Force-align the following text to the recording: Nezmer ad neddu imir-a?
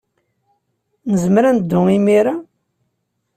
Nezmer 1.11 1.43
ad 1.45 1.53
neddu 1.57 1.81
imir-a? 1.97 2.35